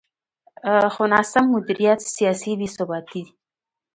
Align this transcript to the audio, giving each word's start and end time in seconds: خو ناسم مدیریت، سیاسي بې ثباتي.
خو 0.93 1.03
ناسم 1.13 1.45
مدیریت، 1.53 2.01
سیاسي 2.15 2.51
بې 2.59 2.67
ثباتي. 2.75 3.23